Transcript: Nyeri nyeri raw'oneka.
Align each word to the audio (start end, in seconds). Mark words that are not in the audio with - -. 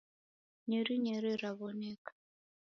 Nyeri 0.69 0.93
nyeri 1.03 1.31
raw'oneka. 1.41 2.11